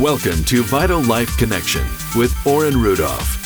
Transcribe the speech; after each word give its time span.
Welcome 0.00 0.42
to 0.44 0.62
Vital 0.62 1.02
Life 1.02 1.36
Connection 1.36 1.82
with 2.16 2.34
Oren 2.46 2.80
Rudolph. 2.80 3.36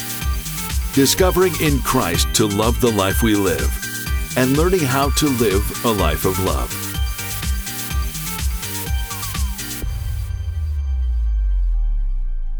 Discovering 0.94 1.52
in 1.60 1.80
Christ 1.80 2.32
to 2.36 2.46
love 2.46 2.80
the 2.80 2.92
life 2.92 3.20
we 3.20 3.34
live 3.34 3.68
and 4.36 4.56
learning 4.56 4.78
how 4.78 5.10
to 5.10 5.26
live 5.26 5.84
a 5.84 5.90
life 5.90 6.24
of 6.24 6.38
love. 6.44 6.70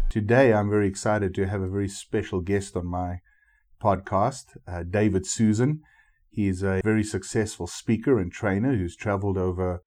Today, 0.09 0.51
I'm 0.51 0.69
very 0.69 0.89
excited 0.89 1.33
to 1.35 1.47
have 1.47 1.61
a 1.61 1.69
very 1.69 1.87
special 1.87 2.41
guest 2.41 2.75
on 2.75 2.87
my 2.87 3.21
podcast, 3.81 4.57
uh, 4.67 4.83
David 4.83 5.25
Susan. 5.25 5.79
He's 6.29 6.61
a 6.61 6.81
very 6.83 7.05
successful 7.05 7.67
speaker 7.67 8.19
and 8.19 8.33
trainer 8.33 8.75
who's 8.75 8.97
traveled 8.97 9.37
over 9.37 9.81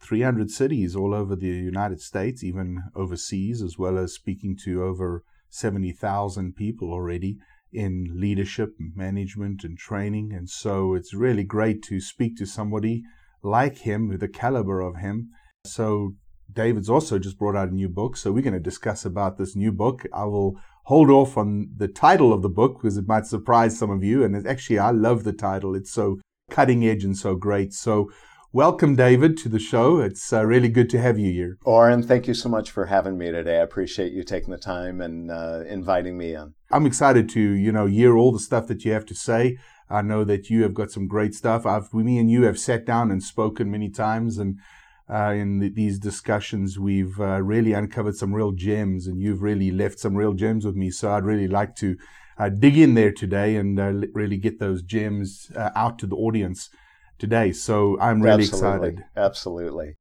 300 0.00 0.50
cities 0.50 0.94
all 0.94 1.14
over 1.14 1.34
the 1.34 1.46
United 1.46 2.00
States, 2.00 2.44
even 2.44 2.82
overseas, 2.94 3.62
as 3.62 3.78
well 3.78 3.98
as 3.98 4.12
speaking 4.12 4.56
to 4.64 4.82
over 4.82 5.24
70,000 5.48 6.54
people 6.54 6.92
already 6.92 7.38
in 7.72 8.08
leadership, 8.14 8.74
management, 8.78 9.64
and 9.64 9.76
training. 9.76 10.32
And 10.32 10.48
so 10.48 10.94
it's 10.94 11.14
really 11.14 11.44
great 11.44 11.82
to 11.84 12.00
speak 12.00 12.36
to 12.38 12.46
somebody 12.46 13.02
like 13.42 13.78
him, 13.78 14.08
with 14.08 14.20
the 14.20 14.28
caliber 14.28 14.80
of 14.80 14.96
him. 14.96 15.30
So 15.64 16.14
David's 16.52 16.90
also 16.90 17.18
just 17.18 17.38
brought 17.38 17.56
out 17.56 17.70
a 17.70 17.74
new 17.74 17.88
book. 17.88 18.16
So 18.16 18.32
we're 18.32 18.42
going 18.42 18.54
to 18.54 18.60
discuss 18.60 19.04
about 19.04 19.36
this 19.36 19.56
new 19.56 19.72
book. 19.72 20.04
I 20.12 20.24
will 20.24 20.58
hold 20.84 21.10
off 21.10 21.36
on 21.36 21.68
the 21.76 21.88
title 21.88 22.32
of 22.32 22.42
the 22.42 22.48
book 22.48 22.78
because 22.80 22.96
it 22.96 23.08
might 23.08 23.26
surprise 23.26 23.78
some 23.78 23.90
of 23.90 24.04
you. 24.04 24.24
And 24.24 24.46
actually, 24.46 24.78
I 24.78 24.90
love 24.90 25.24
the 25.24 25.32
title. 25.32 25.74
It's 25.74 25.92
so 25.92 26.18
cutting 26.50 26.86
edge 26.86 27.04
and 27.04 27.16
so 27.16 27.34
great. 27.34 27.72
So 27.72 28.10
Welcome, 28.56 28.96
David, 28.96 29.36
to 29.40 29.50
the 29.50 29.58
show. 29.58 30.00
It's 30.00 30.32
uh, 30.32 30.46
really 30.46 30.70
good 30.70 30.88
to 30.88 30.98
have 30.98 31.18
you 31.18 31.30
here. 31.30 31.58
Oren, 31.66 32.02
thank 32.02 32.26
you 32.26 32.32
so 32.32 32.48
much 32.48 32.70
for 32.70 32.86
having 32.86 33.18
me 33.18 33.30
today. 33.30 33.58
I 33.58 33.62
appreciate 33.62 34.14
you 34.14 34.22
taking 34.22 34.50
the 34.50 34.56
time 34.56 35.02
and 35.02 35.30
uh, 35.30 35.60
inviting 35.68 36.16
me 36.16 36.34
in. 36.34 36.54
I'm 36.72 36.86
excited 36.86 37.28
to, 37.28 37.38
you 37.38 37.70
know, 37.70 37.84
hear 37.84 38.16
all 38.16 38.32
the 38.32 38.38
stuff 38.38 38.66
that 38.68 38.82
you 38.82 38.92
have 38.92 39.04
to 39.06 39.14
say. 39.14 39.58
I 39.90 40.00
know 40.00 40.24
that 40.24 40.48
you 40.48 40.62
have 40.62 40.72
got 40.72 40.90
some 40.90 41.06
great 41.06 41.34
stuff. 41.34 41.66
I've, 41.66 41.92
me 41.92 42.16
and 42.16 42.30
you 42.30 42.44
have 42.44 42.58
sat 42.58 42.86
down 42.86 43.10
and 43.10 43.22
spoken 43.22 43.70
many 43.70 43.90
times, 43.90 44.38
and 44.38 44.58
uh, 45.06 45.34
in 45.36 45.58
the, 45.58 45.68
these 45.68 45.98
discussions, 45.98 46.78
we've 46.78 47.20
uh, 47.20 47.42
really 47.42 47.74
uncovered 47.74 48.16
some 48.16 48.34
real 48.34 48.52
gems, 48.52 49.06
and 49.06 49.20
you've 49.20 49.42
really 49.42 49.70
left 49.70 49.98
some 49.98 50.16
real 50.16 50.32
gems 50.32 50.64
with 50.64 50.76
me. 50.76 50.90
So 50.90 51.10
I'd 51.10 51.26
really 51.26 51.46
like 51.46 51.76
to 51.76 51.98
uh, 52.38 52.48
dig 52.48 52.78
in 52.78 52.94
there 52.94 53.12
today 53.12 53.56
and 53.56 53.78
uh, 53.78 53.92
really 54.14 54.38
get 54.38 54.60
those 54.60 54.80
gems 54.80 55.50
out 55.54 55.98
to 55.98 56.06
the 56.06 56.16
audience 56.16 56.70
today. 57.18 57.52
So 57.52 57.98
I'm 58.00 58.20
really 58.22 58.44
Absolutely. 58.44 58.88
excited. 58.88 59.04
Absolutely. 59.16 59.96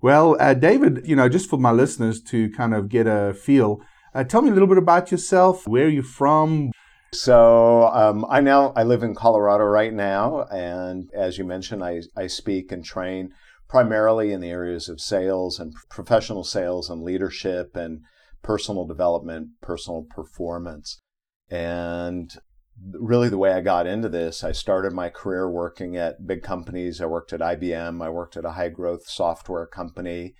Well, 0.00 0.36
uh, 0.40 0.54
David, 0.54 1.02
you 1.06 1.14
know, 1.14 1.28
just 1.28 1.48
for 1.48 1.58
my 1.58 1.70
listeners 1.70 2.20
to 2.24 2.50
kind 2.50 2.74
of 2.74 2.88
get 2.88 3.06
a 3.06 3.34
feel, 3.34 3.80
uh, 4.14 4.24
tell 4.24 4.42
me 4.42 4.50
a 4.50 4.52
little 4.52 4.68
bit 4.68 4.78
about 4.78 5.12
yourself. 5.12 5.66
Where 5.66 5.86
are 5.86 5.88
you 5.88 6.02
from? 6.02 6.72
So 7.14 7.88
um, 7.88 8.26
I 8.28 8.40
now 8.40 8.72
I 8.74 8.82
live 8.82 9.02
in 9.02 9.14
Colorado 9.14 9.64
right 9.64 9.92
now, 9.92 10.46
and 10.50 11.10
as 11.14 11.36
you 11.38 11.44
mentioned, 11.44 11.84
I 11.84 12.00
I 12.16 12.26
speak 12.26 12.72
and 12.72 12.84
train 12.84 13.32
primarily 13.68 14.32
in 14.32 14.40
the 14.40 14.50
areas 14.50 14.88
of 14.88 15.00
sales 15.00 15.58
and 15.58 15.72
professional 15.88 16.44
sales 16.44 16.90
and 16.90 17.02
leadership 17.02 17.76
and 17.76 18.00
personal 18.42 18.86
development, 18.86 19.48
personal 19.60 20.06
performance. 20.10 21.00
And 21.48 22.34
really 22.80 23.28
the 23.28 23.38
way 23.38 23.52
I 23.52 23.60
got 23.60 23.86
into 23.86 24.08
this, 24.08 24.42
I 24.42 24.52
started 24.52 24.92
my 24.92 25.08
career 25.08 25.50
working 25.50 25.96
at 25.96 26.26
big 26.26 26.42
companies. 26.42 27.00
I 27.00 27.06
worked 27.06 27.32
at 27.32 27.40
IBM, 27.40 28.02
I 28.02 28.08
worked 28.08 28.36
at 28.36 28.44
a 28.44 28.52
high 28.52 28.68
growth 28.68 29.06
software 29.06 29.66
company, 29.66 30.34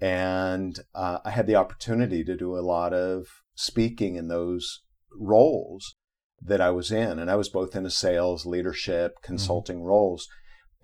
and 0.00 0.78
uh, 0.94 1.18
I 1.24 1.30
had 1.30 1.46
the 1.46 1.56
opportunity 1.56 2.24
to 2.24 2.36
do 2.36 2.56
a 2.56 2.60
lot 2.60 2.92
of 2.92 3.26
speaking 3.54 4.16
in 4.16 4.28
those 4.28 4.82
roles 5.18 5.96
that 6.40 6.60
I 6.60 6.70
was 6.70 6.90
in. 6.90 7.18
And 7.18 7.30
I 7.30 7.36
was 7.36 7.48
both 7.48 7.74
in 7.74 7.86
a 7.86 7.90
sales, 7.90 8.46
leadership, 8.46 9.12
mm-hmm. 9.12 9.26
consulting 9.26 9.78
mm-hmm. 9.78 9.86
roles. 9.86 10.28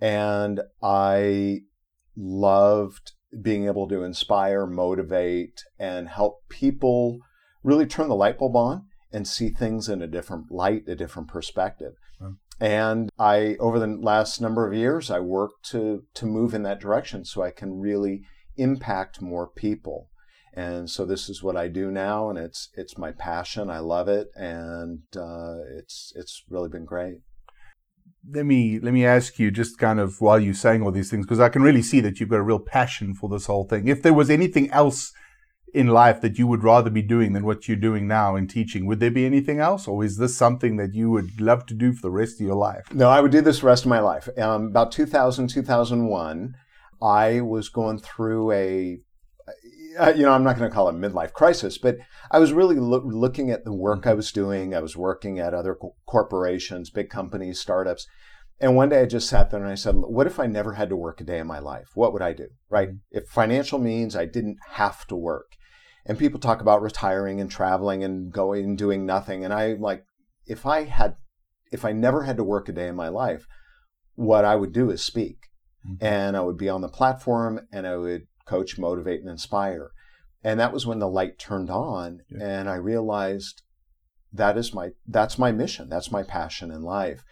And 0.01 0.61
I 0.81 1.59
loved 2.15 3.13
being 3.41 3.65
able 3.65 3.87
to 3.87 4.03
inspire, 4.03 4.65
motivate, 4.65 5.63
and 5.79 6.07
help 6.07 6.47
people 6.49 7.19
really 7.63 7.85
turn 7.85 8.09
the 8.09 8.15
light 8.15 8.37
bulb 8.37 8.55
on 8.55 8.85
and 9.13 9.27
see 9.27 9.49
things 9.49 9.87
in 9.87 10.01
a 10.01 10.07
different 10.07 10.51
light, 10.51 10.87
a 10.87 10.95
different 10.95 11.29
perspective. 11.29 11.93
And 12.59 13.09
I, 13.19 13.55
over 13.59 13.79
the 13.79 13.87
last 13.87 14.39
number 14.39 14.67
of 14.67 14.73
years, 14.73 15.09
I 15.09 15.19
worked 15.19 15.69
to 15.71 16.03
to 16.13 16.25
move 16.25 16.53
in 16.53 16.63
that 16.63 16.79
direction 16.79 17.25
so 17.25 17.41
I 17.41 17.51
can 17.51 17.79
really 17.79 18.23
impact 18.57 19.21
more 19.21 19.47
people. 19.47 20.09
And 20.53 20.89
so 20.89 21.05
this 21.05 21.29
is 21.29 21.41
what 21.41 21.57
I 21.57 21.67
do 21.67 21.89
now, 21.89 22.29
and 22.29 22.37
it's 22.37 22.69
it's 22.75 22.97
my 22.97 23.11
passion. 23.11 23.69
I 23.71 23.79
love 23.79 24.07
it, 24.07 24.27
and 24.35 24.99
uh, 25.17 25.57
it's 25.77 26.13
it's 26.15 26.43
really 26.47 26.69
been 26.69 26.85
great. 26.85 27.17
Let 28.31 28.45
me 28.45 28.79
let 28.79 28.93
me 28.93 29.05
ask 29.05 29.39
you 29.39 29.49
just 29.49 29.79
kind 29.79 29.99
of 29.99 30.21
while 30.21 30.39
you're 30.39 30.53
saying 30.53 30.83
all 30.83 30.91
these 30.91 31.09
things 31.09 31.25
because 31.25 31.39
I 31.39 31.49
can 31.49 31.63
really 31.63 31.81
see 31.81 32.01
that 32.01 32.19
you've 32.19 32.29
got 32.29 32.37
a 32.37 32.43
real 32.43 32.59
passion 32.59 33.15
for 33.15 33.29
this 33.29 33.47
whole 33.47 33.67
thing. 33.67 33.87
If 33.87 34.03
there 34.03 34.13
was 34.13 34.29
anything 34.29 34.69
else 34.69 35.11
in 35.73 35.87
life 35.87 36.21
that 36.21 36.37
you 36.37 36.45
would 36.45 36.63
rather 36.63 36.89
be 36.89 37.01
doing 37.01 37.33
than 37.33 37.43
what 37.43 37.67
you're 37.67 37.75
doing 37.75 38.07
now 38.07 38.35
in 38.35 38.47
teaching? 38.47 38.85
Would 38.85 38.99
there 38.99 39.11
be 39.11 39.25
anything 39.25 39.59
else, 39.59 39.87
or 39.87 40.03
is 40.03 40.17
this 40.17 40.37
something 40.37 40.77
that 40.77 40.93
you 40.93 41.09
would 41.09 41.41
love 41.41 41.65
to 41.67 41.73
do 41.73 41.93
for 41.93 42.01
the 42.03 42.11
rest 42.11 42.39
of 42.39 42.45
your 42.45 42.55
life? 42.55 42.93
No, 42.93 43.09
I 43.09 43.21
would 43.21 43.31
do 43.31 43.41
this 43.41 43.61
the 43.61 43.67
rest 43.67 43.83
of 43.83 43.89
my 43.89 43.99
life. 43.99 44.29
Um, 44.37 44.67
about 44.67 44.91
2000, 44.91 45.47
2001, 45.47 46.55
I 47.01 47.41
was 47.41 47.69
going 47.69 47.99
through 47.99 48.51
a, 48.51 48.99
uh, 49.99 50.13
you 50.15 50.21
know, 50.21 50.31
I'm 50.31 50.43
not 50.43 50.57
going 50.57 50.69
to 50.69 50.73
call 50.73 50.89
it 50.89 50.95
a 50.95 50.97
midlife 50.97 51.33
crisis, 51.33 51.79
but 51.79 51.97
I 52.29 52.39
was 52.39 52.53
really 52.53 52.75
lo- 52.75 53.03
looking 53.03 53.49
at 53.49 53.65
the 53.65 53.73
work 53.73 54.05
I 54.05 54.13
was 54.13 54.31
doing. 54.31 54.75
I 54.75 54.79
was 54.79 54.95
working 54.95 55.39
at 55.39 55.55
other 55.55 55.75
co- 55.75 55.95
corporations, 56.05 56.91
big 56.91 57.09
companies, 57.09 57.59
startups. 57.59 58.07
And 58.59 58.75
one 58.75 58.89
day 58.89 59.01
I 59.01 59.05
just 59.05 59.27
sat 59.27 59.49
there 59.49 59.61
and 59.61 59.71
I 59.71 59.75
said, 59.75 59.95
what 59.95 60.27
if 60.27 60.39
I 60.39 60.45
never 60.45 60.73
had 60.73 60.89
to 60.89 60.95
work 60.95 61.19
a 61.19 61.23
day 61.23 61.39
in 61.39 61.47
my 61.47 61.59
life? 61.59 61.87
What 61.95 62.13
would 62.13 62.21
I 62.21 62.33
do? 62.33 62.47
Right? 62.69 62.89
Mm-hmm. 62.89 63.17
If 63.17 63.27
financial 63.27 63.79
means 63.79 64.15
I 64.15 64.25
didn't 64.25 64.57
have 64.73 65.05
to 65.07 65.15
work 65.15 65.57
and 66.05 66.17
people 66.17 66.39
talk 66.39 66.61
about 66.61 66.81
retiring 66.81 67.39
and 67.39 67.49
traveling 67.49 68.03
and 68.03 68.31
going 68.31 68.65
and 68.65 68.77
doing 68.77 69.05
nothing. 69.05 69.43
And 69.43 69.53
I 69.53 69.73
like, 69.73 70.03
if 70.45 70.65
I 70.65 70.83
had, 70.83 71.15
if 71.71 71.85
I 71.85 71.91
never 71.91 72.23
had 72.23 72.37
to 72.37 72.43
work 72.43 72.67
a 72.67 72.73
day 72.73 72.87
in 72.87 72.95
my 72.95 73.07
life, 73.07 73.47
what 74.15 74.45
I 74.45 74.55
would 74.55 74.73
do 74.73 74.89
is 74.89 75.03
speak. 75.03 75.47
Mm-hmm. 75.87 76.05
And 76.05 76.37
I 76.37 76.41
would 76.41 76.57
be 76.57 76.69
on 76.69 76.81
the 76.81 76.89
platform 76.89 77.61
and 77.71 77.87
I 77.87 77.97
would 77.97 78.27
coach, 78.45 78.77
motivate, 78.77 79.21
and 79.21 79.29
inspire. 79.29 79.91
And 80.43 80.59
that 80.59 80.73
was 80.73 80.85
when 80.85 80.99
the 80.99 81.07
light 81.07 81.39
turned 81.39 81.69
on. 81.69 82.19
Yeah. 82.29 82.45
And 82.45 82.69
I 82.69 82.75
realized 82.75 83.61
that 84.33 84.57
is 84.57 84.73
my, 84.73 84.89
that's 85.07 85.37
my 85.37 85.51
mission. 85.51 85.89
That's 85.89 86.11
my 86.11 86.23
passion 86.23 86.69
in 86.71 86.81
life. 86.81 87.23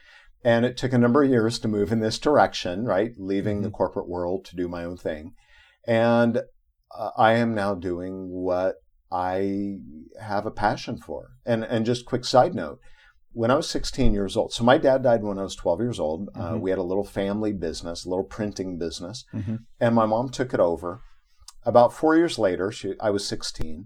And 0.43 0.65
it 0.65 0.77
took 0.77 0.93
a 0.93 0.97
number 0.97 1.23
of 1.23 1.29
years 1.29 1.59
to 1.59 1.67
move 1.67 1.91
in 1.91 1.99
this 1.99 2.17
direction, 2.17 2.85
right? 2.85 3.11
Leaving 3.17 3.57
mm-hmm. 3.57 3.65
the 3.65 3.71
corporate 3.71 4.07
world 4.07 4.45
to 4.45 4.55
do 4.55 4.67
my 4.67 4.85
own 4.85 4.97
thing. 4.97 5.33
And 5.85 6.41
uh, 6.97 7.11
I 7.17 7.33
am 7.33 7.53
now 7.53 7.75
doing 7.75 8.29
what 8.29 8.75
I 9.11 9.77
have 10.19 10.45
a 10.45 10.51
passion 10.51 10.97
for. 10.97 11.31
And 11.45 11.63
and 11.63 11.85
just 11.85 12.05
quick 12.05 12.25
side 12.25 12.55
note, 12.55 12.79
when 13.33 13.51
I 13.51 13.55
was 13.55 13.69
16 13.69 14.13
years 14.13 14.35
old, 14.35 14.53
so 14.53 14.63
my 14.63 14.77
dad 14.77 15.03
died 15.03 15.23
when 15.23 15.39
I 15.39 15.43
was 15.43 15.55
12 15.55 15.79
years 15.81 15.99
old. 15.99 16.29
Uh, 16.35 16.39
mm-hmm. 16.39 16.55
Uh, 16.55 16.57
we 16.57 16.69
had 16.69 16.79
a 16.79 16.83
little 16.83 17.03
family 17.03 17.53
business, 17.53 18.05
a 18.05 18.09
little 18.09 18.25
printing 18.25 18.77
business, 18.77 19.25
mm-hmm. 19.33 19.57
and 19.79 19.95
my 19.95 20.05
mom 20.05 20.29
took 20.29 20.53
it 20.53 20.59
over. 20.59 21.01
About 21.63 21.93
four 21.93 22.15
years 22.15 22.39
later, 22.39 22.71
she, 22.71 22.93
I 22.99 23.11
was 23.11 23.27
16. 23.27 23.85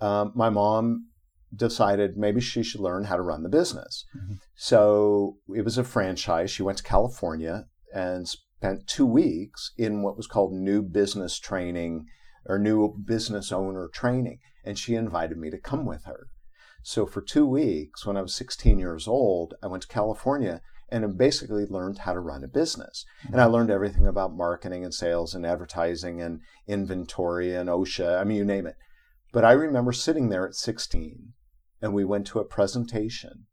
Um, 0.00 0.32
my 0.34 0.50
mom 0.50 1.06
decided 1.54 2.16
maybe 2.16 2.40
she 2.40 2.62
should 2.62 2.80
learn 2.80 3.04
how 3.04 3.16
to 3.16 3.22
run 3.22 3.42
the 3.42 3.48
business. 3.48 4.04
Mm-hmm. 4.16 4.34
So 4.54 5.36
it 5.54 5.64
was 5.64 5.78
a 5.78 5.84
franchise. 5.84 6.50
She 6.50 6.62
went 6.62 6.78
to 6.78 6.84
California 6.84 7.66
and 7.94 8.28
spent 8.28 8.86
two 8.86 9.06
weeks 9.06 9.72
in 9.78 10.02
what 10.02 10.16
was 10.16 10.26
called 10.26 10.52
new 10.52 10.82
business 10.82 11.38
training 11.38 12.06
or 12.46 12.58
new 12.58 12.94
business 13.04 13.52
owner 13.52 13.88
training. 13.88 14.38
And 14.64 14.78
she 14.78 14.94
invited 14.94 15.36
me 15.36 15.50
to 15.50 15.58
come 15.58 15.84
with 15.86 16.04
her. 16.04 16.28
So 16.82 17.06
for 17.06 17.22
two 17.22 17.46
weeks, 17.46 18.04
when 18.04 18.16
I 18.16 18.22
was 18.22 18.34
16 18.34 18.78
years 18.78 19.08
old, 19.08 19.54
I 19.62 19.68
went 19.68 19.82
to 19.84 19.88
California 19.88 20.60
and 20.90 21.04
I 21.04 21.08
basically 21.08 21.64
learned 21.64 21.98
how 21.98 22.12
to 22.12 22.20
run 22.20 22.44
a 22.44 22.48
business. 22.48 23.06
And 23.24 23.40
I 23.40 23.44
mm-hmm. 23.44 23.54
learned 23.54 23.70
everything 23.70 24.06
about 24.06 24.36
marketing 24.36 24.84
and 24.84 24.92
sales 24.92 25.34
and 25.34 25.46
advertising 25.46 26.20
and 26.20 26.40
inventory 26.66 27.54
and 27.54 27.68
OSHA. 27.68 28.20
I 28.20 28.24
mean, 28.24 28.36
you 28.36 28.44
name 28.44 28.66
it. 28.66 28.76
But 29.32 29.44
I 29.44 29.52
remember 29.52 29.92
sitting 29.92 30.28
there 30.28 30.46
at 30.46 30.54
16 30.54 31.32
and 31.80 31.94
we 31.94 32.04
went 32.04 32.26
to 32.28 32.38
a 32.38 32.44
presentation 32.44 33.46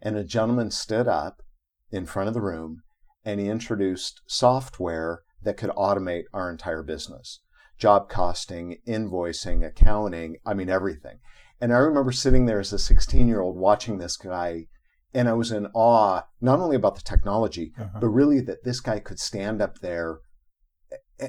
and 0.00 0.16
a 0.16 0.24
gentleman 0.24 0.70
stood 0.70 1.08
up 1.08 1.42
in 1.90 2.06
front 2.06 2.28
of 2.28 2.34
the 2.34 2.42
room 2.42 2.82
and 3.24 3.40
he 3.40 3.48
introduced 3.48 4.20
software 4.26 5.22
that 5.42 5.56
could 5.56 5.70
automate 5.70 6.24
our 6.32 6.50
entire 6.50 6.82
business 6.82 7.40
job 7.84 8.08
costing, 8.08 8.78
invoicing, 8.88 9.62
accounting, 9.62 10.38
I 10.46 10.54
mean, 10.54 10.70
everything. 10.70 11.18
And 11.60 11.70
I 11.70 11.76
remember 11.76 12.12
sitting 12.12 12.46
there 12.46 12.58
as 12.58 12.72
a 12.72 12.78
16 12.78 13.28
year 13.28 13.42
old 13.42 13.58
watching 13.58 13.98
this 13.98 14.16
guy, 14.16 14.68
and 15.12 15.28
I 15.28 15.34
was 15.34 15.52
in 15.52 15.66
awe, 15.74 16.22
not 16.40 16.60
only 16.60 16.76
about 16.76 16.94
the 16.94 17.02
technology, 17.02 17.74
uh-huh. 17.78 17.98
but 18.00 18.08
really 18.08 18.40
that 18.40 18.64
this 18.64 18.80
guy 18.80 19.00
could 19.00 19.18
stand 19.18 19.60
up 19.60 19.80
there 19.80 20.20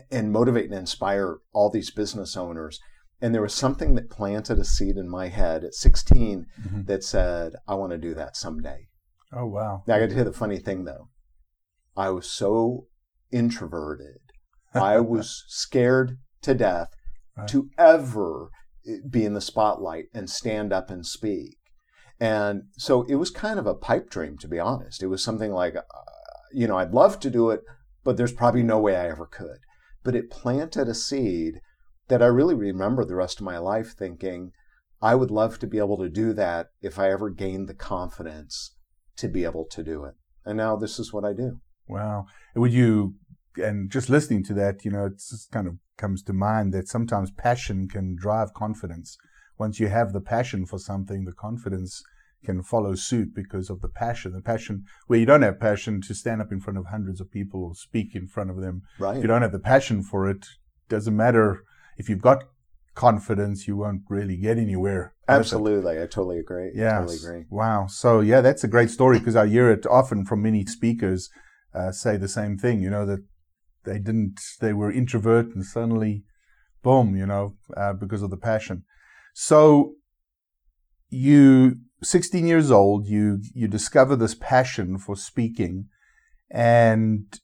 and 0.10 0.32
motivate 0.32 0.70
and 0.70 0.74
inspire 0.74 1.40
all 1.52 1.70
these 1.70 1.92
business 1.92 2.38
owners. 2.38 2.80
And 3.20 3.36
there 3.36 3.42
was 3.42 3.54
something 3.54 3.96
that 3.96 4.10
planted 4.10 4.58
a 4.58 4.64
seed 4.64 4.96
in 4.96 5.10
my 5.10 5.28
head 5.28 5.66
at 5.66 5.74
16 5.74 6.46
Mm-hmm. 6.62 6.84
that 6.84 7.04
said, 7.04 7.56
I 7.68 7.76
want 7.76 7.92
to 7.92 7.98
do 7.98 8.14
that 8.14 8.38
someday. 8.38 8.88
Oh 9.34 9.46
wow. 9.46 9.84
Now, 9.88 9.96
I 9.96 10.00
got 10.00 10.06
to 10.06 10.16
tell 10.16 10.20
you 10.20 10.32
the 10.32 10.32
funny 10.32 10.60
thing 10.60 10.86
though. 10.86 11.10
I 11.98 12.12
was 12.12 12.30
so 12.32 12.88
introverted. 13.30 14.22
I 14.74 15.00
was 15.16 15.44
scared 15.50 16.20
to 16.46 16.54
death 16.54 16.90
Right. 17.38 17.50
to 17.50 17.70
ever 17.78 18.50
eh, 18.88 19.00
be 19.10 19.26
in 19.26 19.34
the 19.34 19.42
spotlight 19.42 20.06
and 20.14 20.30
stand 20.30 20.72
up 20.72 20.90
and 20.90 21.06
speak. 21.06 21.58
And 22.18 22.64
so 22.78 23.04
it 23.04 23.16
was 23.16 23.30
kind 23.30 23.60
of 23.60 23.68
a 23.68 23.76
pipe 23.76 24.10
dream, 24.10 24.38
to 24.38 24.48
be 24.48 24.58
honest. 24.58 25.04
It 25.04 25.08
was 25.08 25.22
something 25.22 25.52
like, 25.52 25.76
uh, 25.76 25.82
you 26.54 26.66
know, 26.66 26.78
I'd 26.78 26.94
love 26.94 27.20
to 27.20 27.30
do 27.30 27.50
it, 27.50 27.62
but 28.06 28.16
there's 28.16 28.32
probably 28.32 28.64
no 28.64 28.80
way 28.80 28.96
I 28.96 29.10
ever 29.10 29.26
could. 29.26 29.58
But 30.04 30.16
it 30.16 30.30
planted 30.32 30.88
a 30.88 30.94
seed 30.94 31.60
that 32.08 32.22
I 32.22 32.28
really 32.28 32.56
remember 32.56 33.04
the 33.04 33.16
rest 33.16 33.40
of 33.42 33.46
my 33.46 33.58
life 33.58 33.94
thinking, 33.98 34.52
I 35.02 35.16
would 35.16 35.32
love 35.32 35.60
to 35.60 35.68
be 35.68 35.78
able 35.78 35.98
to 35.98 36.10
do 36.10 36.32
that 36.34 36.68
if 36.82 36.98
I 36.98 37.12
ever 37.12 37.30
gained 37.30 37.68
the 37.68 37.74
confidence 37.74 38.76
to 39.18 39.28
be 39.28 39.44
able 39.44 39.66
to 39.72 39.84
do 39.84 40.06
it. 40.06 40.14
And 40.46 40.56
now 40.56 40.78
this 40.78 41.00
is 41.00 41.12
what 41.12 41.26
I 41.26 41.34
do. 41.34 41.60
Wow. 41.88 42.28
Would 42.56 42.72
you, 42.72 43.16
and 43.58 43.90
just 43.92 44.10
listening 44.10 44.44
to 44.46 44.54
that, 44.56 44.84
you 44.86 44.92
know, 44.92 45.06
it 45.06 45.18
just 45.18 45.52
kind 45.52 45.68
of 45.68 45.76
comes 45.98 46.22
to 46.24 46.34
mind 46.34 46.74
that 46.74 46.88
sometimes 46.88 47.32
passion 47.32 47.88
can 47.88 48.16
drive 48.16 48.54
confidence. 48.54 49.18
Once 49.58 49.80
you 49.80 49.88
have 49.88 50.12
the 50.14 50.22
passion 50.22 50.66
for 50.66 50.78
something, 50.78 51.24
the 51.26 51.32
confidence 51.32 52.04
can 52.44 52.62
follow 52.62 52.94
suit 52.94 53.34
because 53.34 53.70
of 53.70 53.82
the 53.82 53.88
passion. 53.90 54.34
The 54.34 54.42
passion, 54.42 54.84
where 55.08 55.20
you 55.20 55.26
don't 55.26 55.42
have 55.42 55.60
passion 55.60 56.02
to 56.02 56.14
stand 56.14 56.42
up 56.42 56.52
in 56.52 56.60
front 56.60 56.78
of 56.78 56.86
hundreds 56.88 57.20
of 57.22 57.32
people 57.32 57.64
or 57.64 57.74
speak 57.76 58.14
in 58.14 58.28
front 58.28 58.50
of 58.52 58.58
them, 58.58 58.82
Right. 59.00 59.18
if 59.18 59.22
you 59.24 59.28
don't 59.28 59.42
have 59.42 59.52
the 59.52 59.60
passion 59.60 60.04
for 60.04 60.30
it, 60.30 60.46
doesn't 60.90 61.16
matter 61.16 61.64
if 61.98 62.10
you've 62.10 62.22
got 62.22 62.44
confidence, 62.94 63.68
you 63.68 63.76
won't 63.78 64.02
really 64.10 64.38
get 64.38 64.58
anywhere. 64.58 65.14
it. 65.28 65.32
Absolutely. 65.32 65.98
I 65.98 66.06
totally 66.06 66.40
agree. 66.40 66.72
Yeah. 66.74 67.00
Totally 67.00 67.18
agree. 67.18 67.46
Wow. 67.50 67.88
So 67.88 68.20
yeah, 68.22 68.42
that's 68.42 68.64
a 68.64 68.68
great 68.68 68.90
story 68.90 69.20
because 69.20 69.36
I 69.36 69.48
hear 69.48 69.70
it 69.72 69.86
often 69.86 70.26
from 70.26 70.42
many 70.42 70.66
speakers 70.66 71.30
uh, 71.74 71.92
say 71.92 72.16
the 72.18 72.28
same 72.30 72.58
thing. 72.58 72.82
You 72.82 72.90
know 72.90 73.06
that 73.06 73.20
they 73.86 74.00
didn't, 74.00 74.40
they 74.60 74.74
were 74.74 74.92
introvert 74.92 75.48
and 75.56 75.64
suddenly, 75.66 76.24
boom, 76.84 77.16
you 77.16 77.26
know, 77.26 77.56
uh, 77.78 77.94
because 77.94 78.22
of 78.22 78.30
the 78.30 78.38
passion. 78.38 78.84
So 79.34 79.94
you, 81.10 81.78
16 82.04 82.46
years 82.46 82.72
old, 82.72 83.08
you 83.08 83.42
you 83.54 83.68
discover 83.68 84.16
this 84.16 84.36
passion 84.36 84.98
for 84.98 85.16
speaking, 85.16 85.86
and 86.52 87.40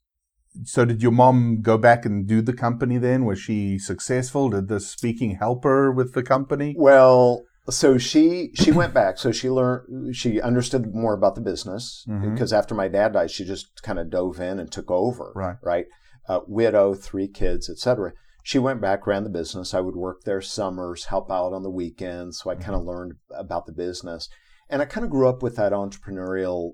so 0.64 0.84
did 0.86 1.02
your 1.02 1.12
mom 1.12 1.62
go 1.62 1.78
back 1.78 2.06
and 2.06 2.28
do 2.28 2.42
the 2.42 2.54
company 2.54 2.98
then? 2.98 3.26
Was 3.26 3.40
she 3.40 3.78
successful? 3.80 4.50
Did 4.50 4.68
the 4.68 4.80
speaking 4.80 5.36
help 5.36 5.64
her 5.64 5.92
with 5.92 6.14
the 6.14 6.24
company? 6.24 6.76
Well, 6.78 7.44
so 7.70 7.98
she 7.98 8.52
she 8.56 8.72
went 8.72 8.94
back. 8.94 9.18
So 9.18 9.32
she 9.32 9.50
learned 9.50 10.16
she 10.16 10.42
understood 10.42 10.94
more 10.94 11.14
about 11.14 11.36
the 11.36 11.42
business 11.42 12.06
Mhm. 12.10 12.34
because 12.34 12.52
after 12.52 12.76
my 12.76 12.88
dad 12.88 13.14
died, 13.14 13.32
she 13.32 13.46
just 13.46 13.82
kind 13.84 14.00
of 14.00 14.10
dove 14.10 14.40
in 14.40 14.60
and 14.60 14.72
took 14.72 14.92
over. 14.92 15.32
Right. 15.36 15.58
Right. 15.64 15.86
Uh, 16.28 16.42
widow, 16.48 16.94
three 16.94 17.28
kids, 17.28 17.70
etc. 17.70 18.14
She 18.44 18.60
went 18.60 18.82
back, 18.82 19.06
ran 19.06 19.24
the 19.24 19.30
business. 19.30 19.74
I 19.74 19.82
would 19.82 19.96
work 19.96 20.24
there 20.24 20.42
summers, 20.42 21.06
help 21.06 21.32
out 21.32 21.54
on 21.54 21.64
the 21.64 21.70
weekends. 21.70 22.40
So 22.40 22.50
I 22.50 22.56
kind 22.56 22.76
of 22.76 22.84
learned 22.84 23.14
about 23.36 23.66
the 23.66 23.72
business, 23.72 24.30
and 24.70 24.82
I 24.82 24.86
kind 24.86 25.04
of 25.04 25.12
grew 25.12 25.28
up 25.28 25.44
with 25.44 25.56
that 25.58 25.74
entrepreneurial 25.74 26.74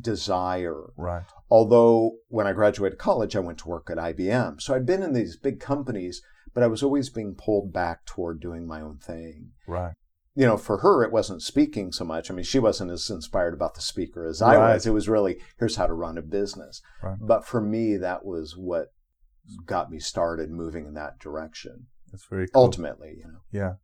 desire. 0.00 0.92
Right. 0.96 1.24
Although 1.50 2.18
when 2.28 2.46
I 2.46 2.52
graduated 2.52 2.98
college, 2.98 3.36
I 3.36 3.40
went 3.40 3.58
to 3.58 3.68
work 3.68 3.88
at 3.90 3.98
IBM. 3.98 4.60
So 4.60 4.74
I'd 4.74 4.86
been 4.86 5.02
in 5.02 5.12
these 5.12 5.36
big 5.36 5.60
companies, 5.60 6.22
but 6.54 6.62
I 6.62 6.68
was 6.68 6.82
always 6.82 7.10
being 7.10 7.34
pulled 7.34 7.72
back 7.72 8.04
toward 8.06 8.40
doing 8.40 8.66
my 8.66 8.80
own 8.80 8.98
thing. 8.98 9.50
Right. 9.66 9.94
You 10.36 10.46
know, 10.46 10.56
for 10.56 10.78
her, 10.78 11.02
it 11.02 11.12
wasn't 11.12 11.42
speaking 11.42 11.90
so 11.92 12.04
much. 12.04 12.30
I 12.30 12.34
mean, 12.34 12.44
she 12.44 12.58
wasn't 12.60 12.92
as 12.92 13.10
inspired 13.10 13.52
about 13.52 13.74
the 13.74 13.80
speaker 13.80 14.24
as 14.26 14.40
I 14.40 14.56
Right. 14.56 14.74
was. 14.74 14.86
It 14.86 14.92
was 14.92 15.08
really, 15.08 15.38
here's 15.58 15.76
how 15.76 15.86
to 15.86 15.92
run 15.92 16.16
a 16.16 16.22
business. 16.22 16.80
Right. 17.02 17.18
But 17.20 17.44
for 17.44 17.60
me, 17.60 17.96
that 17.96 18.24
was 18.24 18.56
what 18.56 18.92
got 19.66 19.90
me 19.90 19.98
started 19.98 20.50
moving 20.50 20.86
in 20.86 20.94
that 20.94 21.18
direction. 21.18 21.86
That's 22.12 22.24
very 22.26 22.46
cool. 22.48 22.62
Ultimately, 22.62 23.16
you 23.18 23.24
know. 23.24 23.40
Yeah. 23.50 23.74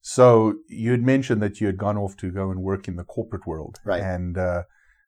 So 0.00 0.54
you 0.68 0.92
had 0.92 1.02
mentioned 1.02 1.42
that 1.42 1.60
you 1.60 1.66
had 1.66 1.76
gone 1.76 1.98
off 1.98 2.16
to 2.18 2.30
go 2.30 2.50
and 2.50 2.62
work 2.62 2.88
in 2.88 2.96
the 2.96 3.04
corporate 3.04 3.46
world, 3.46 3.78
Right. 3.84 4.02
And 4.02 4.38
uh, 4.38 4.62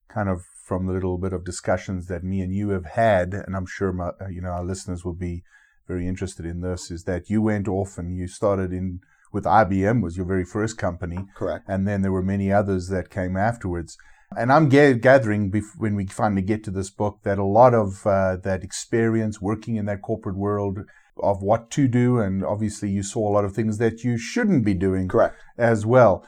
kind 0.08 0.28
of 0.28 0.42
from 0.66 0.86
the 0.86 0.92
little 0.92 1.16
bit 1.16 1.32
of 1.32 1.44
discussions 1.44 2.06
that 2.08 2.22
me 2.22 2.42
and 2.42 2.54
you 2.54 2.68
have 2.70 2.84
had, 2.84 3.32
and 3.32 3.56
I'm 3.56 3.66
sure 3.66 3.92
my, 3.92 4.10
uh, 4.20 4.28
you 4.28 4.42
know 4.42 4.50
our 4.50 4.64
listeners 4.64 5.04
will 5.04 5.14
be 5.14 5.42
very 5.88 6.06
interested 6.06 6.44
in 6.44 6.60
this, 6.60 6.90
is 6.90 7.04
that 7.04 7.30
you 7.30 7.40
went 7.40 7.66
off 7.66 7.96
and 7.96 8.14
you 8.16 8.28
started 8.28 8.72
in 8.72 9.00
with 9.32 9.44
IBM 9.44 10.02
was 10.02 10.16
your 10.16 10.26
very 10.26 10.44
first 10.44 10.78
company, 10.78 11.26
Correct. 11.36 11.64
and 11.68 11.86
then 11.86 12.02
there 12.02 12.12
were 12.12 12.22
many 12.22 12.52
others 12.52 12.88
that 12.88 13.10
came 13.10 13.36
afterwards. 13.36 13.96
And 14.36 14.50
I'm 14.52 14.68
ga- 14.68 14.94
gathering 14.94 15.50
bef- 15.50 15.76
when 15.76 15.94
we 15.94 16.06
finally 16.06 16.42
get 16.42 16.64
to 16.64 16.70
this 16.70 16.90
book 16.90 17.20
that 17.24 17.38
a 17.38 17.44
lot 17.44 17.74
of 17.74 18.06
uh, 18.06 18.36
that 18.44 18.62
experience 18.64 19.40
working 19.42 19.76
in 19.76 19.86
that 19.86 20.02
corporate 20.02 20.36
world 20.36 20.80
of 21.22 21.42
what 21.42 21.70
to 21.72 21.86
do, 21.86 22.18
and 22.18 22.44
obviously 22.44 22.88
you 22.88 23.02
saw 23.02 23.28
a 23.28 23.32
lot 23.32 23.44
of 23.44 23.52
things 23.54 23.78
that 23.78 24.02
you 24.02 24.16
shouldn't 24.16 24.64
be 24.64 24.74
doing 24.74 25.08
Correct. 25.08 25.36
as 25.58 25.84
well. 25.84 26.26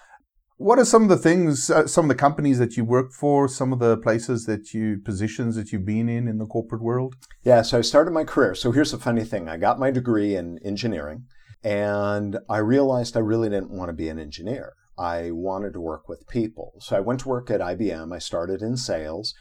What 0.57 0.79
are 0.79 0.85
some 0.85 1.03
of 1.03 1.09
the 1.09 1.17
things, 1.17 1.69
uh, 1.69 1.87
some 1.87 2.05
of 2.05 2.09
the 2.11 2.15
companies 2.15 2.59
that 2.59 2.77
you 2.77 2.85
work 2.85 3.13
for, 3.13 3.49
some 3.49 3.73
of 3.73 3.81
the 3.81 3.97
places 3.97 4.47
that 4.47 4.73
you, 4.73 4.99
positions 5.05 5.57
that 5.57 5.73
you've 5.73 5.85
been 5.85 6.09
in 6.09 6.29
in 6.29 6.39
the 6.39 6.47
corporate 6.47 6.83
world? 6.83 7.17
Yeah, 7.43 7.63
so 7.63 7.79
I 7.79 7.81
started 7.81 8.13
my 8.13 8.25
career. 8.25 8.55
So 8.55 8.71
here's 8.71 8.93
the 8.93 8.99
funny 8.99 9.25
thing 9.25 9.49
I 9.49 9.57
got 9.57 9.81
my 9.81 9.91
degree 9.91 10.37
in 10.37 10.59
engineering, 10.65 11.25
and 11.65 12.39
I 12.49 12.59
realized 12.59 13.17
I 13.17 13.21
really 13.21 13.49
didn't 13.49 13.77
want 13.77 13.89
to 13.89 13.95
be 13.95 14.09
an 14.09 14.19
engineer. 14.19 14.75
I 14.99 15.31
wanted 15.33 15.73
to 15.73 15.81
work 15.81 16.09
with 16.09 16.29
people. 16.29 16.75
So 16.81 16.95
I 16.95 17.01
went 17.01 17.21
to 17.21 17.29
work 17.29 17.51
at 17.51 17.61
IBM. 17.61 18.15
I 18.15 18.19
started 18.19 18.61
in 18.61 18.77
sales. 18.77 19.35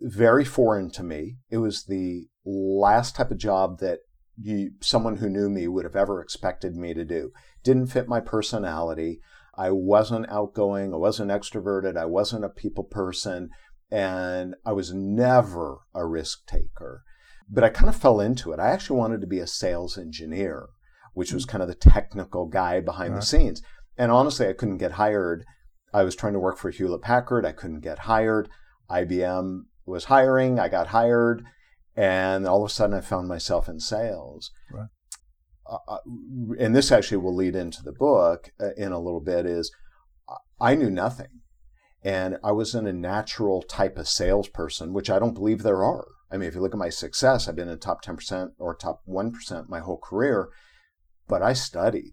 Very 0.00 0.44
foreign 0.44 0.90
to 0.90 1.02
me. 1.02 1.38
It 1.50 1.58
was 1.58 1.84
the 1.84 2.26
last 2.44 3.16
type 3.16 3.30
of 3.30 3.38
job 3.38 3.78
that 3.80 4.00
you, 4.38 4.72
someone 4.80 5.16
who 5.16 5.30
knew 5.30 5.48
me 5.48 5.66
would 5.66 5.84
have 5.84 5.96
ever 5.96 6.20
expected 6.20 6.76
me 6.76 6.92
to 6.92 7.04
do. 7.04 7.32
Didn't 7.64 7.86
fit 7.86 8.06
my 8.06 8.20
personality. 8.20 9.20
I 9.56 9.70
wasn't 9.70 10.30
outgoing. 10.30 10.92
I 10.92 10.98
wasn't 10.98 11.30
extroverted. 11.30 11.96
I 11.96 12.04
wasn't 12.04 12.44
a 12.44 12.50
people 12.50 12.84
person. 12.84 13.48
And 13.90 14.54
I 14.64 14.72
was 14.72 14.92
never 14.92 15.78
a 15.94 16.06
risk 16.06 16.46
taker 16.46 17.02
but 17.52 17.64
I 17.64 17.68
kind 17.68 17.88
of 17.88 17.96
fell 17.96 18.18
into 18.18 18.52
it. 18.52 18.58
I 18.58 18.70
actually 18.70 18.98
wanted 18.98 19.20
to 19.20 19.26
be 19.26 19.38
a 19.38 19.46
sales 19.46 19.98
engineer, 19.98 20.68
which 21.14 21.32
was 21.32 21.44
kind 21.44 21.62
of 21.62 21.68
the 21.68 21.74
technical 21.74 22.46
guy 22.46 22.80
behind 22.80 23.16
the 23.16 23.22
scenes. 23.22 23.62
And 23.96 24.10
honestly, 24.10 24.48
I 24.48 24.52
couldn't 24.52 24.78
get 24.78 24.92
hired. 24.92 25.44
I 25.92 26.02
was 26.02 26.16
trying 26.16 26.32
to 26.32 26.38
work 26.38 26.58
for 26.58 26.70
Hewlett 26.70 27.02
Packard. 27.02 27.44
I 27.44 27.52
couldn't 27.52 27.80
get 27.80 28.00
hired. 28.00 28.48
IBM 28.90 29.64
was 29.84 30.04
hiring. 30.04 30.58
I 30.58 30.68
got 30.68 30.88
hired. 30.88 31.44
And 31.94 32.46
all 32.46 32.64
of 32.64 32.70
a 32.70 32.72
sudden, 32.72 32.96
I 32.96 33.02
found 33.02 33.28
myself 33.28 33.68
in 33.68 33.78
sales. 33.80 34.50
Right. 34.70 34.88
Uh, 35.70 35.76
uh, 35.86 35.98
and 36.58 36.74
this 36.74 36.90
actually 36.90 37.18
will 37.18 37.34
lead 37.34 37.54
into 37.54 37.82
the 37.82 37.92
book 37.92 38.50
uh, 38.60 38.72
in 38.76 38.92
a 38.92 38.98
little 38.98 39.20
bit 39.20 39.46
is 39.46 39.70
I 40.60 40.74
knew 40.74 40.90
nothing. 40.90 41.40
And 42.02 42.38
I 42.42 42.52
wasn't 42.52 42.88
a 42.88 42.92
natural 42.92 43.62
type 43.62 43.96
of 43.96 44.08
salesperson, 44.08 44.92
which 44.92 45.10
I 45.10 45.18
don't 45.18 45.34
believe 45.34 45.62
there 45.62 45.84
are. 45.84 46.06
I 46.32 46.36
mean, 46.36 46.48
if 46.48 46.54
you 46.54 46.60
look 46.60 46.74
at 46.74 46.78
my 46.78 46.88
success, 46.88 47.46
I've 47.46 47.56
been 47.56 47.68
in 47.68 47.74
the 47.74 47.76
top 47.76 48.02
10% 48.04 48.52
or 48.58 48.74
top 48.74 49.02
1% 49.06 49.68
my 49.68 49.80
whole 49.80 49.98
career, 49.98 50.48
but 51.28 51.42
I 51.42 51.52
studied. 51.52 52.12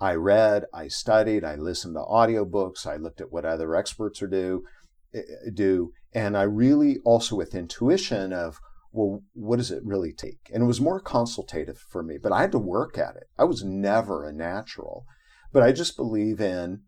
I 0.00 0.14
read, 0.14 0.64
I 0.72 0.88
studied, 0.88 1.44
I 1.44 1.56
listened 1.56 1.94
to 1.94 2.00
audiobooks, 2.00 2.86
I 2.86 2.96
looked 2.96 3.20
at 3.20 3.30
what 3.30 3.44
other 3.44 3.76
experts 3.76 4.22
are 4.22 4.26
do, 4.28 4.62
eh, 5.14 5.20
do, 5.52 5.92
and 6.14 6.36
I 6.36 6.42
really 6.42 6.98
also 7.04 7.36
with 7.36 7.54
intuition 7.54 8.32
of, 8.32 8.58
well, 8.92 9.20
what 9.34 9.56
does 9.56 9.70
it 9.70 9.84
really 9.84 10.12
take? 10.12 10.50
And 10.52 10.62
it 10.62 10.66
was 10.66 10.80
more 10.80 11.00
consultative 11.00 11.78
for 11.90 12.02
me, 12.02 12.16
but 12.20 12.32
I 12.32 12.40
had 12.40 12.52
to 12.52 12.58
work 12.58 12.96
at 12.96 13.16
it. 13.16 13.24
I 13.38 13.44
was 13.44 13.62
never 13.62 14.24
a 14.24 14.32
natural, 14.32 15.04
but 15.52 15.62
I 15.62 15.72
just 15.72 15.96
believe 15.96 16.40
in 16.40 16.80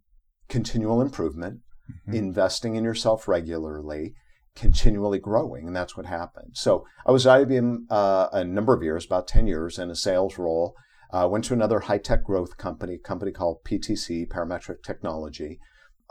continual 0.48 1.00
improvement, 1.02 1.60
Mhm. 2.08 2.14
investing 2.14 2.76
in 2.76 2.84
yourself 2.84 3.28
regularly, 3.28 4.14
continually 4.54 5.18
growing, 5.18 5.66
and 5.66 5.76
that's 5.76 5.96
what 5.96 6.06
happened. 6.06 6.52
So 6.54 6.84
I 7.06 7.12
was 7.12 7.26
at 7.26 7.40
IBM 7.40 7.86
uh, 7.90 8.28
a 8.32 8.44
number 8.44 8.74
of 8.74 8.82
years, 8.82 9.04
about 9.04 9.28
10 9.28 9.46
years, 9.46 9.78
in 9.78 9.90
a 9.90 9.94
sales 9.94 10.38
role. 10.38 10.74
Uh, 11.12 11.28
went 11.30 11.44
to 11.44 11.52
another 11.54 11.80
high 11.80 11.98
tech 11.98 12.24
growth 12.24 12.56
company, 12.56 12.94
a 12.94 12.98
company 12.98 13.32
called 13.32 13.62
PTC, 13.64 14.26
Parametric 14.28 14.82
Technology, 14.82 15.58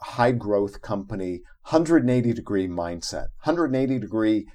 high 0.01 0.31
growth 0.31 0.81
company, 0.81 1.41
180 1.69 2.33
degree 2.33 2.67
mindset, 2.67 3.27
180 3.43 3.99
degree 3.99 4.45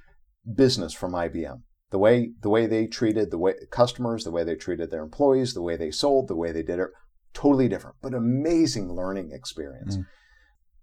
business 0.55 0.93
from 0.93 1.13
IBM. 1.13 1.63
The 1.91 1.99
way 1.99 2.31
the 2.41 2.51
way 2.51 2.67
they 2.67 2.87
treated 2.87 3.31
the 3.31 3.39
way 3.39 3.55
customers, 3.71 4.25
the 4.25 4.33
way 4.33 4.45
they 4.45 4.57
treated 4.57 4.91
their 4.91 5.03
employees, 5.03 5.55
the 5.55 5.63
way 5.63 5.77
they 5.77 5.91
sold, 5.91 6.29
the 6.29 6.37
way 6.37 6.53
they 6.53 6.63
did 6.63 6.81
it, 6.81 6.89
totally 7.33 7.69
different, 7.69 7.97
but 8.03 8.15
amazing 8.15 8.93
learning 8.93 9.31
experience. 9.33 9.99
Mm. 9.99 10.07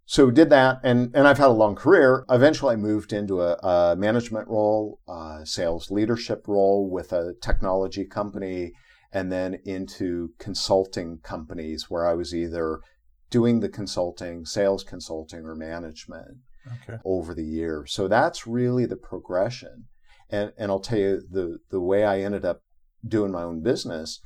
So 0.05 0.31
did 0.31 0.49
that, 0.49 0.79
and 0.83 1.13
and 1.15 1.27
I've 1.27 1.37
had 1.37 1.47
a 1.47 1.53
long 1.53 1.75
career. 1.75 2.25
Eventually, 2.29 2.73
I 2.73 2.77
moved 2.77 3.13
into 3.13 3.41
a, 3.41 3.53
a 3.55 3.95
management 3.95 4.47
role, 4.47 4.99
a 5.07 5.41
sales 5.45 5.89
leadership 5.91 6.45
role 6.47 6.89
with 6.89 7.13
a 7.13 7.33
technology 7.41 8.05
company, 8.05 8.73
and 9.13 9.31
then 9.31 9.59
into 9.63 10.31
consulting 10.39 11.19
companies 11.19 11.89
where 11.89 12.05
I 12.05 12.15
was 12.15 12.33
either 12.33 12.81
doing 13.29 13.59
the 13.59 13.69
consulting, 13.69 14.45
sales 14.45 14.83
consulting, 14.83 15.45
or 15.45 15.55
management 15.55 16.39
Okay. 16.81 16.97
over 17.03 17.33
the 17.33 17.45
years. 17.45 17.91
So 17.93 18.07
that's 18.07 18.47
really 18.47 18.85
the 18.85 18.95
progression. 18.97 19.85
And 20.29 20.51
and 20.57 20.71
I'll 20.71 20.79
tell 20.79 20.97
you 20.97 21.21
the 21.29 21.59
the 21.69 21.81
way 21.81 22.03
I 22.03 22.19
ended 22.21 22.43
up 22.45 22.63
doing 23.07 23.31
my 23.31 23.43
own 23.43 23.61
business 23.61 24.19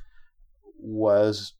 was 0.78 1.54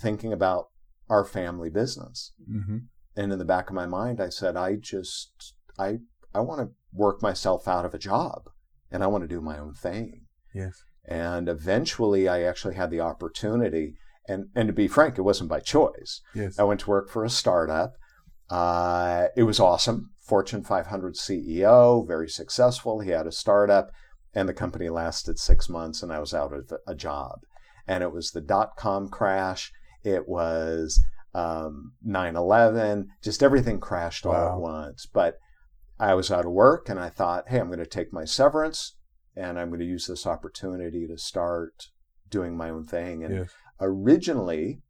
thinking 0.00 0.32
about 0.32 0.66
our 1.08 1.24
family 1.24 1.70
business. 1.70 2.32
hmm 2.46 2.78
And 3.16 3.32
in 3.32 3.38
the 3.38 3.44
back 3.44 3.70
of 3.70 3.74
my 3.74 3.86
mind 3.86 4.20
I 4.20 4.28
said 4.28 4.56
I 4.56 4.76
just 4.76 5.54
I 5.78 5.98
I 6.34 6.40
want 6.40 6.60
to 6.60 6.74
work 6.92 7.22
myself 7.22 7.66
out 7.66 7.86
of 7.86 7.94
a 7.94 7.98
job 7.98 8.50
and 8.90 9.02
I 9.02 9.06
want 9.06 9.22
to 9.24 9.28
do 9.28 9.40
my 9.40 9.58
own 9.58 9.74
thing. 9.74 10.26
Yes. 10.54 10.82
And 11.08 11.48
eventually 11.48 12.28
I 12.28 12.42
actually 12.42 12.74
had 12.74 12.90
the 12.90 13.00
opportunity 13.00 13.94
and 14.28 14.48
and 14.54 14.66
to 14.68 14.74
be 14.74 14.88
frank 14.88 15.16
it 15.16 15.22
wasn't 15.22 15.48
by 15.48 15.60
choice. 15.60 16.20
Yes. 16.34 16.58
I 16.58 16.64
went 16.64 16.80
to 16.80 16.90
work 16.90 17.08
for 17.08 17.24
a 17.24 17.30
startup. 17.30 17.94
Uh, 18.50 19.28
it 19.36 19.42
was 19.44 19.60
awesome. 19.60 20.10
Fortune 20.22 20.62
500 20.62 21.14
CEO, 21.14 22.06
very 22.06 22.28
successful. 22.28 23.00
He 23.00 23.10
had 23.10 23.26
a 23.26 23.32
startup, 23.32 23.90
and 24.34 24.46
the 24.48 24.54
company 24.54 24.88
lasted 24.90 25.38
six 25.38 25.68
months, 25.68 26.02
and 26.02 26.12
I 26.12 26.18
was 26.18 26.34
out 26.34 26.52
of 26.52 26.70
a 26.86 26.94
job. 26.94 27.40
And 27.86 28.02
it 28.02 28.12
was 28.12 28.30
the 28.30 28.42
dot 28.42 28.76
com 28.76 29.08
crash. 29.08 29.72
It 30.04 30.28
was 30.28 31.02
um, 31.34 31.92
9/11. 32.06 33.06
Just 33.22 33.42
everything 33.42 33.80
crashed 33.80 34.26
all 34.26 34.32
Wow. 34.32 34.54
at 34.56 34.60
once. 34.60 35.06
But 35.06 35.38
I 35.98 36.12
was 36.14 36.30
out 36.30 36.44
of 36.44 36.52
work, 36.52 36.88
and 36.90 37.00
I 37.00 37.08
thought, 37.08 37.48
hey, 37.48 37.58
I'm 37.60 37.68
going 37.68 37.78
to 37.78 37.86
take 37.86 38.12
my 38.12 38.24
severance, 38.26 38.94
and 39.38 39.58
I'm 39.58 39.68
going 39.68 39.80
to 39.80 39.86
use 39.86 40.06
this 40.06 40.26
opportunity 40.26 41.06
to 41.06 41.16
start 41.16 41.90
doing 42.28 42.56
my 42.56 42.70
own 42.70 42.84
thing. 42.84 43.24
And 43.24 43.34
Yes. 43.34 43.50
originally, 43.80 44.80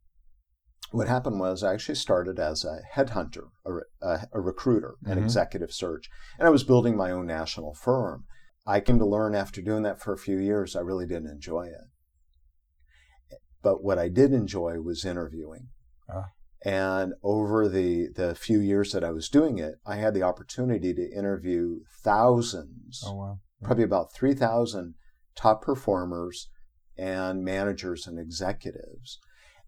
what 0.91 1.07
happened 1.07 1.39
was 1.39 1.63
I 1.63 1.75
actually 1.75 1.97
started 1.97 2.39
as 2.39 2.65
a 2.65 2.81
headhunter, 2.95 3.49
a, 3.67 3.73
a, 4.01 4.27
a 4.33 4.41
recruiter, 4.41 4.95
an 5.05 5.19
Mhm. 5.19 5.23
executive 5.25 5.73
search, 5.73 6.09
and 6.39 6.49
I 6.49 6.51
was 6.51 6.65
building 6.65 6.97
my 6.97 7.11
own 7.11 7.27
national 7.27 7.75
firm. 7.75 8.25
I 8.67 8.81
came 8.81 8.99
to 8.99 9.07
learn 9.07 9.35
after 9.35 9.61
doing 9.61 9.83
that 9.83 10.01
for 10.01 10.13
a 10.13 10.19
few 10.19 10.39
years, 10.39 10.75
I 10.75 10.81
really 10.81 11.07
didn't 11.07 11.31
enjoy 11.31 11.67
it. 11.67 13.39
But 13.63 13.83
what 13.83 13.99
I 13.99 14.09
did 14.09 14.33
enjoy 14.33 14.81
was 14.81 15.05
interviewing. 15.05 15.69
Ah. 16.09 16.31
And 16.65 17.15
over 17.23 17.69
the, 17.69 18.09
the 18.09 18.35
few 18.35 18.61
years 18.61 18.93
that 18.93 19.05
I 19.05 19.11
was 19.11 19.29
doing 19.29 19.59
it, 19.59 19.75
I 19.87 19.97
had 19.97 20.15
the 20.15 20.23
opportunity 20.23 20.95
to 20.95 21.11
interview 21.13 21.81
thousands 22.03 23.03
Oh 23.07 23.15
wow. 23.15 23.39
Probably 23.63 23.85
about 23.85 24.13
3,000 24.13 24.95
top 25.35 25.63
performers 25.63 26.49
and 26.97 27.45
managers 27.45 28.07
and 28.07 28.19
executives. 28.19 29.19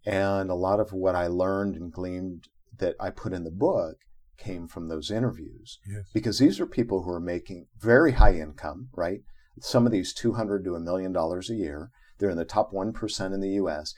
And 0.05 0.51
a 0.51 0.55
lot 0.55 0.81
of 0.81 0.93
what 0.93 1.15
I 1.15 1.27
learned 1.27 1.77
and 1.77 1.93
gleaned 1.93 2.49
that 2.79 2.97
I 2.99 3.11
put 3.11 3.33
in 3.33 3.45
the 3.45 3.51
book 3.51 3.97
came 4.39 4.67
from 4.67 4.89
those 4.89 5.11
interviews 5.11 5.79
Yes. 5.87 6.07
because 6.15 6.39
these 6.39 6.59
are 6.61 6.67
people 6.67 7.03
who 7.03 7.11
are 7.11 7.21
making 7.21 7.67
very 7.79 8.13
high 8.13 8.35
income, 8.35 8.89
right? 8.97 9.21
Some 9.61 9.85
of 9.85 9.93
these 9.93 10.15
200 10.15 10.65
to 10.65 10.75
a 10.75 10.81
million 10.81 11.13
dollars 11.13 11.51
a 11.51 11.55
year. 11.55 11.91
They're 12.19 12.31
in 12.31 12.39
the 12.39 12.45
top 12.47 12.73
1% 12.73 13.35
in 13.35 13.41
the 13.41 13.51
US. 13.63 13.95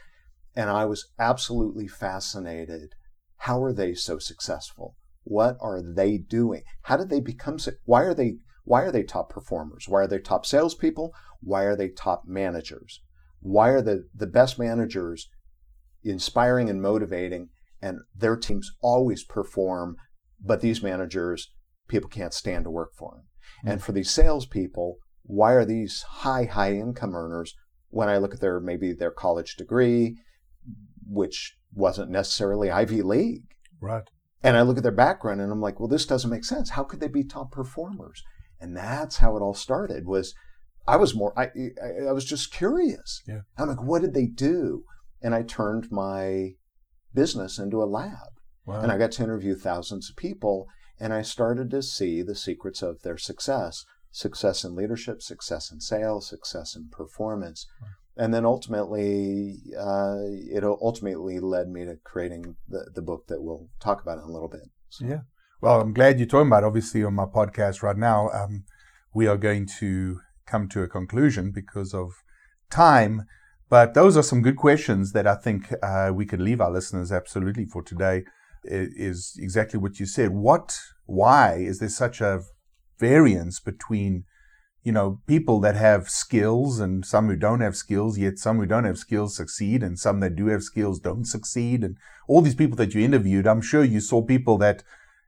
And 0.56 0.68
I 0.68 0.84
was 0.84 1.08
absolutely 1.18 1.86
fascinated. 1.86 2.94
How 3.38 3.62
are 3.62 3.72
they 3.72 3.94
so 3.94 4.18
successful? 4.18 4.96
What 5.24 5.56
are 5.60 5.80
they 5.80 6.18
doing? 6.18 6.62
How 6.82 6.96
did 6.96 7.08
they 7.08 7.20
become 7.20 7.58
so? 7.58 7.72
Why 7.84 8.02
are 8.02 8.14
they 8.14 8.38
why 8.64 8.82
are 8.82 8.92
they 8.92 9.02
top 9.02 9.28
performers? 9.28 9.86
Why 9.88 10.02
are 10.02 10.06
they 10.06 10.18
top 10.18 10.46
salespeople? 10.46 11.12
Why 11.40 11.64
are 11.64 11.76
they 11.76 11.88
top 11.88 12.22
managers? 12.26 13.00
Why 13.40 13.70
are 13.70 13.82
the, 13.82 14.08
the 14.14 14.26
best 14.26 14.58
managers 14.58 15.28
inspiring 16.04 16.68
and 16.68 16.80
motivating 16.80 17.48
and 17.80 17.98
their 18.14 18.36
teams 18.36 18.70
always 18.80 19.24
perform, 19.24 19.96
but 20.40 20.60
these 20.60 20.82
managers, 20.82 21.52
people 21.88 22.08
can't 22.08 22.32
stand 22.32 22.64
to 22.64 22.70
work 22.70 22.90
for 22.96 23.12
them. 23.16 23.24
Hmm. 23.62 23.68
And 23.68 23.82
for 23.82 23.92
these 23.92 24.10
salespeople, 24.10 24.98
why 25.24 25.52
are 25.52 25.64
these 25.64 26.02
high, 26.02 26.44
high 26.44 26.72
income 26.74 27.14
earners, 27.14 27.54
when 27.88 28.08
I 28.08 28.18
look 28.18 28.34
at 28.34 28.40
their, 28.40 28.60
maybe 28.60 28.92
their 28.92 29.10
college 29.10 29.56
degree, 29.56 30.16
which 31.06 31.56
wasn't 31.74 32.10
necessarily 32.10 32.70
Ivy 32.70 33.02
League, 33.02 33.46
Right. 33.80 34.04
and 34.42 34.56
I 34.56 34.62
look 34.62 34.76
at 34.76 34.82
their 34.84 34.92
background 34.92 35.40
and 35.40 35.50
I'm 35.50 35.60
like, 35.60 35.80
well, 35.80 35.88
this 35.88 36.06
doesn't 36.06 36.30
make 36.30 36.44
sense. 36.44 36.70
How 36.70 36.84
could 36.84 37.00
they 37.00 37.08
be 37.08 37.24
top 37.24 37.50
performers? 37.50 38.22
And 38.62 38.76
that's 38.76 39.16
how 39.18 39.36
it 39.36 39.40
all 39.40 39.54
started 39.54 40.06
was 40.06 40.34
I 40.86 40.96
was 40.96 41.14
more, 41.14 41.36
I, 41.38 41.46
I, 41.82 42.08
I 42.08 42.12
was 42.12 42.24
just 42.24 42.52
curious. 42.52 43.20
Yeah. 43.26 43.40
I'm 43.58 43.68
like, 43.68 43.82
what 43.82 44.02
did 44.02 44.14
they 44.14 44.26
do? 44.26 44.84
And 45.20 45.34
I 45.34 45.42
turned 45.42 45.90
my 45.90 46.52
business 47.14 47.58
into 47.58 47.82
a 47.82 47.84
lab 47.84 48.28
Wow. 48.64 48.80
and 48.80 48.92
I 48.92 48.96
got 48.98 49.10
to 49.12 49.24
interview 49.24 49.56
thousands 49.56 50.08
of 50.08 50.16
people 50.16 50.68
and 51.00 51.12
I 51.12 51.22
started 51.22 51.68
to 51.72 51.82
see 51.82 52.22
the 52.22 52.36
secrets 52.36 52.80
of 52.80 53.02
their 53.02 53.18
success, 53.18 53.84
success 54.12 54.62
in 54.62 54.76
leadership, 54.76 55.20
success 55.20 55.72
in 55.72 55.80
sales, 55.80 56.28
success 56.28 56.76
in 56.76 56.88
performance. 56.88 57.66
And 58.16 58.32
then 58.32 58.44
ultimately, 58.44 59.58
uh, 59.76 60.18
it 60.20 60.62
ultimately 60.62 61.40
led 61.40 61.68
me 61.70 61.84
to 61.86 61.96
creating 62.04 62.54
the, 62.68 62.90
the 62.94 63.02
book 63.02 63.26
that 63.28 63.42
we'll 63.42 63.68
talk 63.80 64.02
about 64.02 64.18
in 64.18 64.24
a 64.24 64.30
little 64.30 64.48
bit. 64.48 64.70
So, 64.90 65.06
Yeah. 65.06 65.20
Well, 65.62 65.80
I'm 65.80 65.92
glad 65.94 66.18
you're 66.18 66.26
talking 66.26 66.48
about. 66.48 66.64
it. 66.64 66.66
Obviously, 66.66 67.04
on 67.04 67.14
my 67.14 67.24
podcast 67.24 67.82
right 67.84 67.96
now, 67.96 68.30
um, 68.30 68.64
we 69.14 69.28
are 69.28 69.36
going 69.36 69.68
to 69.78 70.18
come 70.44 70.68
to 70.70 70.82
a 70.82 70.88
conclusion 70.88 71.52
because 71.52 71.94
of 71.94 72.10
time. 72.68 73.26
But 73.70 73.94
those 73.94 74.16
are 74.16 74.24
some 74.24 74.42
good 74.42 74.56
questions 74.56 75.12
that 75.12 75.24
I 75.28 75.36
think 75.36 75.72
uh, 75.80 76.10
we 76.12 76.26
could 76.26 76.40
leave 76.40 76.60
our 76.60 76.70
listeners 76.72 77.12
absolutely 77.12 77.64
for 77.64 77.80
today. 77.80 78.24
i- 78.64 78.88
Is 78.96 79.36
exactly 79.38 79.78
what 79.78 80.00
you 80.00 80.06
said. 80.06 80.30
What? 80.30 80.80
Why 81.06 81.54
is 81.58 81.78
there 81.78 81.88
such 81.88 82.20
a 82.20 82.42
variance 82.98 83.60
between, 83.60 84.24
you 84.82 84.90
know, 84.90 85.20
people 85.28 85.60
that 85.60 85.76
have 85.76 86.10
skills 86.10 86.80
and 86.80 87.06
some 87.06 87.28
who 87.28 87.36
don't 87.36 87.60
have 87.60 87.76
skills, 87.76 88.18
yet 88.18 88.36
some 88.38 88.56
who 88.56 88.66
don't 88.66 88.84
have 88.90 88.98
skills 88.98 89.36
succeed, 89.36 89.84
and 89.84 89.96
some 89.96 90.18
that 90.20 90.34
do 90.34 90.46
have 90.48 90.64
skills 90.64 90.98
don't 90.98 91.24
succeed, 91.24 91.84
and 91.84 91.96
all 92.26 92.42
these 92.42 92.56
people 92.56 92.76
that 92.78 92.94
you 92.94 93.00
interviewed, 93.04 93.46
I'm 93.46 93.62
sure 93.62 93.84
you 93.84 94.00
saw 94.00 94.22
people 94.22 94.58
that 94.58 94.82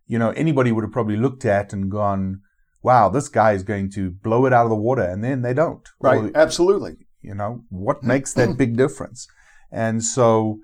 you 0.07 0.19
know, 0.19 0.31
anybody 0.31 0.73
would 0.73 0.85
have 0.85 0.93
probably 0.93 1.17
looked 1.17 1.45
at 1.45 1.73
and 1.73 1.91
gone, 1.91 2.41
wow, 2.83 3.09
this 3.09 3.29
guy 3.29 3.53
is 3.53 3.63
going 3.63 3.91
to 3.91 4.11
blow 4.11 4.47
it 4.47 4.53
out 4.53 4.65
of 4.65 4.71
the 4.71 4.77
water. 4.77 5.03
And 5.03 5.25
then 5.25 5.43
they 5.43 5.55
don't. 5.55 5.89
right, 6.01 6.25
Or, 6.25 6.31
absolutely. 6.35 6.97
you 7.23 7.35
know, 7.35 7.65
what 7.71 7.99
mm-hmm. 7.99 8.09
makes 8.09 8.33
that 8.35 8.57
big 8.57 8.77
difference? 8.77 9.27
And 9.73 10.05
so 10.05 10.61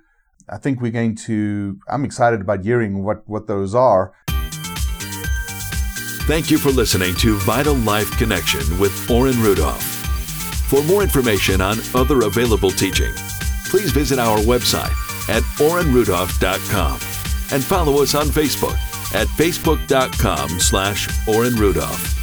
I 0.49 0.59
think 0.59 0.81
we're 0.81 0.93
going 0.93 1.17
to, 1.27 1.79
I'm 1.89 2.05
excited 2.05 2.41
about 2.41 2.65
hearing 2.65 3.03
what, 3.03 3.29
what 3.29 3.47
those 3.47 3.75
are. 3.75 4.13
Thank 6.27 6.51
you 6.51 6.59
for 6.59 6.71
listening 6.71 7.15
to 7.17 7.39
Vital 7.39 7.75
Life 7.75 8.17
Connection 8.19 8.79
with 8.79 9.11
Oren 9.11 9.41
Rudolph. 9.43 9.83
For 10.69 10.83
more 10.85 11.03
information 11.03 11.61
on 11.61 11.79
other 11.95 12.27
available 12.27 12.71
teaching, 12.71 13.13
please 13.65 13.91
visit 13.91 14.21
our 14.21 14.39
website 14.39 14.95
at 15.29 15.43
orenrudolph.com 15.59 16.93
and 17.53 17.65
follow 17.65 18.03
us 18.03 18.15
on 18.15 18.27
Facebook 18.27 18.79
at 19.15 19.27
facebook.com 19.29 20.61
slash 20.61 21.09
Oren 21.29 21.55
Rudolph. 21.55 22.20